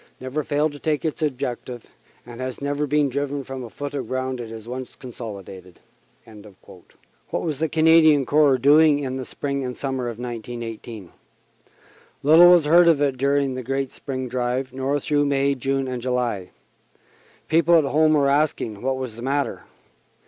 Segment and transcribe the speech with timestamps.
[0.19, 1.85] never failed to take its objective,
[2.25, 5.79] and has never been driven from a foot of ground it has once consolidated."
[7.29, 11.11] What was the Canadian Corps doing in the spring and summer of 1918?
[12.23, 16.01] Little was heard of it during the great spring drive, nor through May, June and
[16.01, 16.49] July.
[17.47, 19.65] People at home were asking what was the matter.